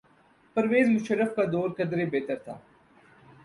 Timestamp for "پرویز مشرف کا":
0.55-1.43